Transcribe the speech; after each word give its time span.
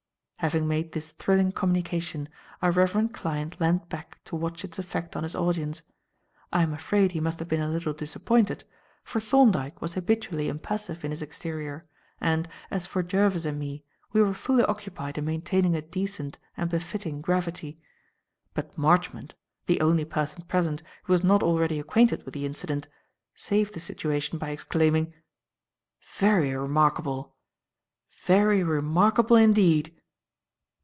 Having 0.41 0.67
made 0.67 0.93
this 0.93 1.11
thrilling 1.11 1.51
communication, 1.51 2.27
our 2.63 2.71
reverend 2.71 3.13
client 3.13 3.61
leaned 3.61 3.87
back 3.89 4.17
to 4.23 4.35
watch 4.35 4.63
its 4.63 4.79
effect 4.79 5.15
on 5.15 5.21
his 5.21 5.35
audience. 5.35 5.83
I 6.51 6.63
am 6.63 6.73
afraid 6.73 7.11
he 7.11 7.19
must 7.19 7.37
have 7.37 7.47
been 7.47 7.61
a 7.61 7.69
little 7.69 7.93
disappointed, 7.93 8.63
for 9.03 9.19
Thorndyke 9.19 9.79
was 9.83 9.93
habitually 9.93 10.47
impassive 10.49 11.05
in 11.05 11.11
his 11.11 11.21
exterior, 11.21 11.87
and, 12.19 12.47
as 12.71 12.87
for 12.87 13.03
Jervis 13.03 13.45
and 13.45 13.59
me, 13.59 13.83
we 14.13 14.21
were 14.23 14.33
fully 14.33 14.63
occupied 14.63 15.19
in 15.19 15.25
maintaining 15.25 15.75
a 15.75 15.81
decent 15.83 16.39
and 16.57 16.71
befitting 16.71 17.21
gravity. 17.21 17.79
But 18.55 18.75
Marchmont 18.75 19.35
the 19.67 19.79
only 19.79 20.05
person 20.05 20.41
present 20.45 20.81
who 21.03 21.13
was 21.13 21.23
not 21.23 21.43
already 21.43 21.77
acquainted 21.79 22.23
with 22.23 22.33
the 22.33 22.47
incident 22.47 22.87
saved 23.35 23.75
the 23.75 23.79
situation 23.79 24.39
by 24.39 24.49
exclaiming: 24.49 25.13
"Very 26.15 26.55
remarkable! 26.55 27.35
Very 28.25 28.63
remarkable 28.63 29.35
indeed!" 29.35 29.95